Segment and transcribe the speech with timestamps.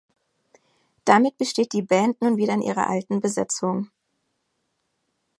[1.05, 3.91] Damit besteht die Band nun wieder in ihrer alten Besetzung.